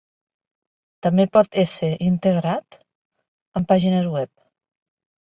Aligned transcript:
També 1.07 1.25
pot 1.35 1.57
ésser 1.63 1.89
integrat 2.05 2.79
en 3.61 3.69
pàgines 3.73 4.09
web. 4.15 4.33